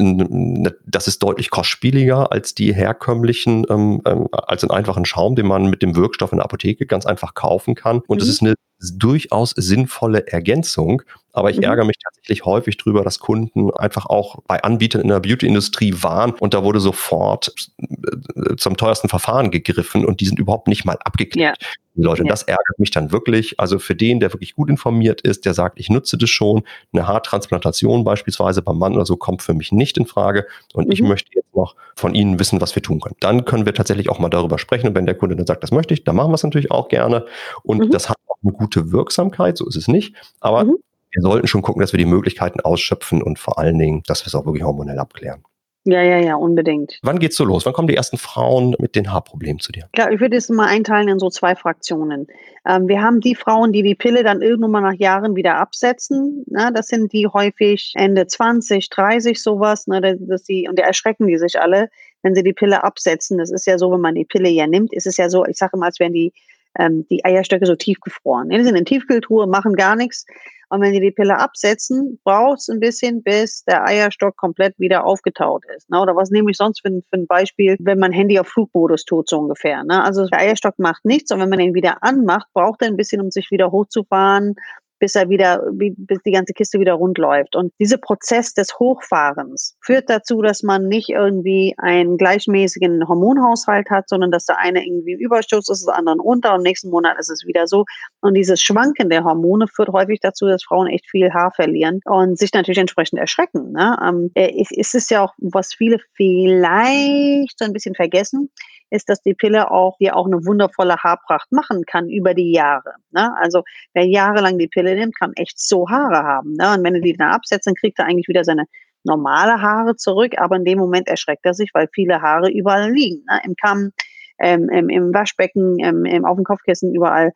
[0.84, 5.70] das ist deutlich kostspieliger als die herkömmlichen, ähm, ähm, als einen einfachen Schaum, den man
[5.70, 8.00] mit dem Wirkstoff in der Apotheke ganz einfach kaufen kann.
[8.08, 8.30] Und es mhm.
[8.30, 8.54] ist eine
[8.98, 11.02] durchaus sinnvolle Ergänzung.
[11.32, 11.64] Aber ich mhm.
[11.64, 16.32] ärgere mich tatsächlich häufig drüber, dass Kunden einfach auch bei Anbietern in der Beauty-Industrie waren
[16.32, 20.98] und da wurde sofort äh, zum teuersten Verfahren gegriffen und die sind überhaupt nicht mal
[21.04, 21.58] abgeklärt.
[21.60, 21.68] Ja.
[21.96, 22.28] Die Leute, ja.
[22.28, 23.58] das ärgert mich dann wirklich.
[23.58, 26.62] Also für den, der wirklich gut informiert ist, der sagt, ich nutze das schon,
[26.92, 30.92] eine Haartransplantation beispielsweise beim Mann oder so kommt für mich nicht in Frage und mhm.
[30.92, 33.16] ich möchte jetzt noch von Ihnen wissen, was wir tun können.
[33.20, 35.72] Dann können wir tatsächlich auch mal darüber sprechen und wenn der Kunde dann sagt, das
[35.72, 37.26] möchte ich, dann machen wir es natürlich auch gerne
[37.62, 37.90] und mhm.
[37.90, 40.76] das hat auch eine gute Wirksamkeit, so ist es nicht, aber mhm
[41.12, 44.28] wir sollten schon gucken, dass wir die Möglichkeiten ausschöpfen und vor allen Dingen, dass wir
[44.28, 45.42] es auch wirklich hormonell abklären.
[45.84, 46.98] Ja, ja, ja, unbedingt.
[47.02, 47.64] Wann geht's so los?
[47.64, 49.88] Wann kommen die ersten Frauen mit den Haarproblemen zu dir?
[49.94, 52.26] Klar, ich würde es mal einteilen in so zwei Fraktionen.
[52.68, 56.44] Ähm, wir haben die Frauen, die die Pille dann irgendwann mal nach Jahren wieder absetzen.
[56.48, 56.70] Ne?
[56.74, 59.86] Das sind die häufig Ende 20, 30 sowas.
[59.86, 60.18] Ne?
[60.20, 61.88] Dass sie, und da erschrecken die sich alle,
[62.20, 63.38] wenn sie die Pille absetzen.
[63.38, 65.56] Das ist ja so, wenn man die Pille ja nimmt, ist es ja so, ich
[65.56, 66.34] sage immer, als wären die,
[66.78, 68.48] ähm, die Eierstöcke so tiefgefroren.
[68.48, 70.26] Die sind in Tiefkühltruhe, machen gar nichts.
[70.72, 75.04] Und wenn die die Pille absetzen, braucht es ein bisschen, bis der Eierstock komplett wieder
[75.04, 75.90] aufgetaut ist.
[75.90, 76.00] Ne?
[76.00, 79.28] Oder was nehme ich sonst für, für ein Beispiel, wenn man Handy auf Flugmodus tut,
[79.28, 79.82] so ungefähr.
[79.82, 80.02] Ne?
[80.02, 83.20] Also der Eierstock macht nichts und wenn man ihn wieder anmacht, braucht er ein bisschen,
[83.20, 84.54] um sich wieder hochzufahren,
[85.00, 87.56] bis er wieder, bis die ganze Kiste wieder rund läuft.
[87.56, 94.08] Und dieser Prozess des Hochfahrens führt dazu, dass man nicht irgendwie einen gleichmäßigen Hormonhaushalt hat,
[94.08, 97.30] sondern dass der eine irgendwie im Überschuss ist, der andere unter und nächsten Monat ist
[97.30, 97.84] es wieder so.
[98.20, 102.38] Und dieses Schwanken der Hormone führt häufig dazu, dass Frauen echt viel Haar verlieren und
[102.38, 103.72] sich natürlich entsprechend erschrecken.
[103.72, 103.96] Ne?
[104.04, 108.50] Ähm, es ist ja auch, was viele vielleicht so ein bisschen vergessen,
[108.90, 112.94] ist, dass die Pille auch dir auch eine wundervolle Haarpracht machen kann über die Jahre.
[113.10, 113.32] Ne?
[113.40, 113.62] Also
[113.94, 116.54] wer jahrelang die Pille nimmt, kann echt so Haare haben.
[116.54, 116.74] Ne?
[116.74, 118.64] Und wenn er die dann absetzt, dann kriegt er eigentlich wieder seine
[119.04, 123.24] normale Haare zurück, aber in dem Moment erschreckt er sich, weil viele Haare überall liegen.
[123.30, 123.40] Ne?
[123.44, 123.92] Im Kamm,
[124.38, 127.32] ähm, im, im Waschbecken, im, im, auf dem Kopfkissen, überall.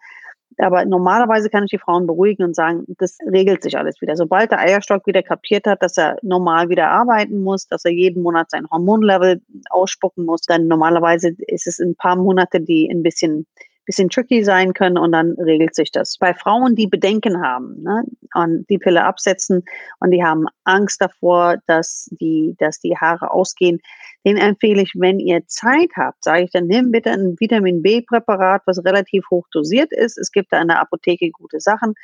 [0.58, 4.16] Aber normalerweise kann ich die Frauen beruhigen und sagen, das regelt sich alles wieder.
[4.16, 8.22] Sobald der Eierstock wieder kapiert hat, dass er normal wieder arbeiten muss, dass er jeden
[8.22, 9.40] Monat sein Hormonlevel
[9.70, 13.46] ausspucken muss, dann normalerweise ist es ein paar Monate, die ein bisschen
[13.84, 16.16] bisschen tricky sein können und dann regelt sich das.
[16.18, 19.64] Bei Frauen, die Bedenken haben ne, und die Pille absetzen
[20.00, 23.80] und die haben Angst davor, dass die, dass die Haare ausgehen,
[24.26, 28.62] den empfehle ich, wenn ihr Zeit habt, sage ich dann, nimm bitte ein Vitamin B-Präparat,
[28.64, 30.16] was relativ hoch dosiert ist.
[30.16, 31.94] Es gibt da in der Apotheke gute Sachen.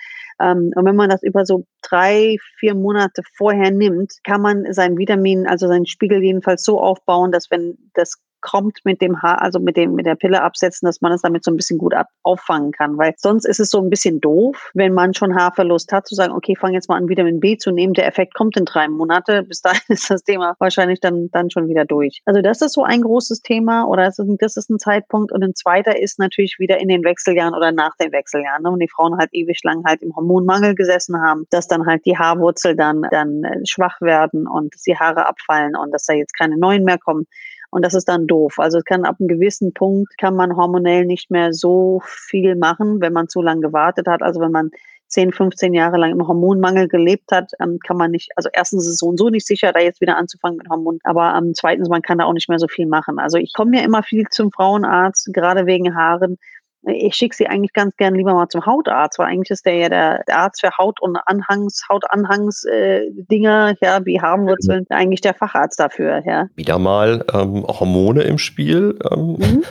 [0.40, 4.98] Ähm, und wenn man das über so drei, vier Monate vorher nimmt, kann man sein
[4.98, 9.58] Vitamin, also seinen Spiegel jedenfalls so aufbauen, dass wenn das kommt mit dem Haar, also
[9.58, 12.08] mit dem, mit der Pille absetzen, dass man es damit so ein bisschen gut ab,
[12.22, 12.98] auffangen kann.
[12.98, 16.32] Weil sonst ist es so ein bisschen doof, wenn man schon Haarverlust hat, zu sagen,
[16.32, 17.94] okay, fang jetzt mal an, Vitamin B zu nehmen.
[17.94, 19.42] Der Effekt kommt in drei Monate.
[19.42, 22.20] Bis dahin ist das Thema wahrscheinlich dann, dann schon wieder durch.
[22.24, 25.32] Also das ist so ein großes Thema oder das ist, das ist ein Zeitpunkt.
[25.32, 28.62] Und ein zweiter ist natürlich wieder in den Wechseljahren oder nach den Wechseljahren.
[28.62, 28.70] Ne?
[28.70, 32.16] Und die Frauen halt ewig lang halt im Hormonmangel gesessen haben, dass dann halt die
[32.16, 36.56] Haarwurzel dann, dann äh, schwach werden und die Haare abfallen und dass da jetzt keine
[36.56, 37.26] neuen mehr kommen.
[37.70, 38.54] Und das ist dann doof.
[38.58, 43.00] Also es kann ab einem gewissen Punkt kann man hormonell nicht mehr so viel machen,
[43.00, 44.22] wenn man zu lange gewartet hat.
[44.22, 44.70] Also wenn man
[45.10, 48.92] 10, 15 Jahre lang im Hormonmangel gelebt hat, ähm, kann man nicht, also erstens ist
[48.92, 51.88] es so und so nicht sicher, da jetzt wieder anzufangen mit Hormonen, aber ähm, zweitens,
[51.88, 53.18] man kann da auch nicht mehr so viel machen.
[53.18, 56.38] Also ich komme ja immer viel zum Frauenarzt, gerade wegen Haaren
[56.84, 59.88] ich schicke sie eigentlich ganz gern lieber mal zum Hautarzt, weil eigentlich ist der ja
[59.88, 64.96] der, Arzt für Haut- und Anhangs, Hautanhangs-Dinger, äh, ja, wie Harnwurzeln, mhm.
[64.96, 66.46] eigentlich der Facharzt dafür, ja.
[66.54, 68.98] Wieder mal ähm, Hormone im Spiel.
[69.10, 69.36] Ähm.
[69.38, 69.64] Mhm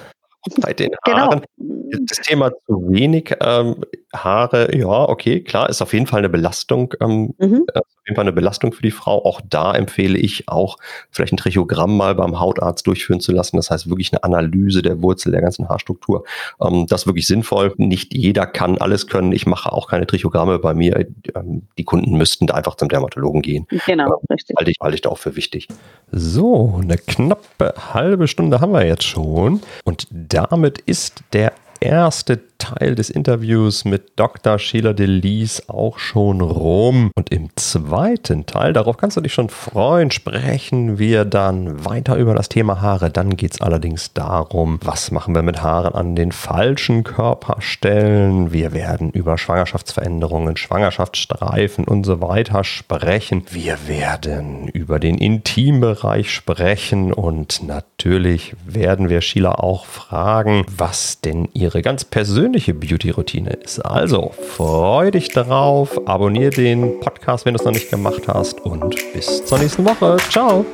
[0.62, 1.18] bei den genau.
[1.18, 1.42] Haaren.
[1.58, 2.04] Genau.
[2.08, 3.84] Das Thema zu wenig ähm,
[4.14, 7.66] Haare, ja, okay, klar, ist auf jeden Fall eine Belastung, ähm, mhm.
[7.74, 9.24] Äh, auf jeden Fall eine Belastung für die Frau.
[9.24, 10.78] Auch da empfehle ich auch,
[11.12, 13.58] vielleicht ein Trichogramm mal beim Hautarzt durchführen zu lassen.
[13.58, 16.24] Das heißt wirklich eine Analyse der Wurzel der ganzen Haarstruktur.
[16.60, 17.74] Ähm, das ist wirklich sinnvoll.
[17.78, 19.32] Nicht jeder kann alles können.
[19.32, 21.06] Ich mache auch keine Trichogramme bei mir.
[21.36, 23.68] Ähm, die Kunden müssten da einfach zum Dermatologen gehen.
[23.86, 24.56] Genau, ähm, richtig.
[24.58, 25.68] Halte ich, halte ich da auch für wichtig.
[26.12, 29.62] So, eine knappe halbe Stunde haben wir jetzt schon.
[29.84, 30.08] Und
[30.48, 34.60] damit ist der erste Teil des Interviews mit Dr.
[34.60, 37.12] Sheila Delis auch schon rum.
[37.16, 42.36] Und im zweiten Teil, darauf kannst du dich schon freuen, sprechen wir dann weiter über
[42.36, 43.10] das Thema Haare.
[43.10, 48.54] Dann geht es allerdings darum, was machen wir mit Haaren an den falschen Körperstellen.
[48.54, 53.44] Wir werden über Schwangerschaftsveränderungen, Schwangerschaftsstreifen und so weiter sprechen.
[53.50, 61.48] Wir werden über den Intimbereich sprechen und natürlich werden wir Sheila auch fragen, was denn
[61.54, 62.04] ihre ganz
[62.50, 63.80] persönliche Beauty-Routine ist.
[63.80, 68.96] Also freu dich darauf, abonniere den Podcast, wenn du es noch nicht gemacht hast und
[69.14, 70.18] bis zur nächsten Woche.
[70.30, 70.66] Ciao.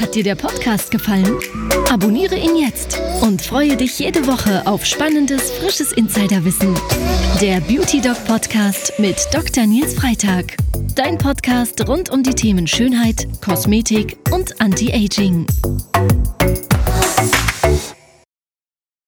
[0.00, 1.36] Hat dir der Podcast gefallen?
[1.90, 6.74] Abonniere ihn jetzt und freue dich jede Woche auf spannendes, frisches Insiderwissen.
[7.40, 9.66] Der Beauty Doc Podcast mit Dr.
[9.66, 10.56] Nils Freitag.
[10.94, 15.46] Dein Podcast rund um die Themen Schönheit, Kosmetik und Anti-Aging.